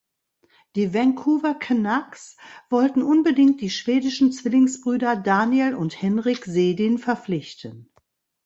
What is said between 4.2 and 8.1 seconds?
Zwillingsbrüder Daniel und Henrik Sedin verpflichten.